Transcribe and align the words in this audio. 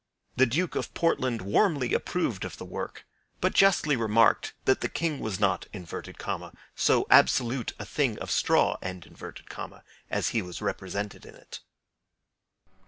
The 0.35 0.47
Duke 0.47 0.73
of 0.73 0.91
Portland 0.95 1.43
warmly 1.43 1.93
approved 1.93 2.43
of 2.43 2.57
the 2.57 2.65
work, 2.65 3.05
but 3.39 3.53
justly 3.53 3.95
remarked 3.95 4.55
that 4.65 4.81
the 4.81 4.89
king 4.89 5.19
was 5.19 5.39
not 5.39 5.67
"so 6.73 7.05
absolute 7.11 7.73
a 7.77 7.85
thing 7.85 8.17
of 8.17 8.31
straw" 8.31 8.79
as 8.81 10.29
he 10.29 10.41
was 10.41 10.59
represented 10.59 11.23
in 11.23 11.35
it. 11.35 11.59